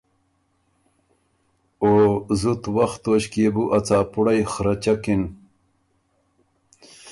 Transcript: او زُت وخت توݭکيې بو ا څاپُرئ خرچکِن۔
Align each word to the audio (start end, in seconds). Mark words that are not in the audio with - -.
او 1.83 1.91
زُت 2.39 2.63
وخت 2.75 2.99
توݭکيې 3.03 3.49
بو 3.53 3.63
ا 3.77 3.79
څاپُرئ 3.87 4.41
خرچکِن۔ 4.51 5.21